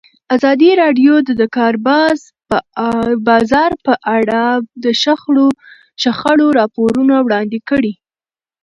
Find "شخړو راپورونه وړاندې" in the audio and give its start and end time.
6.05-7.59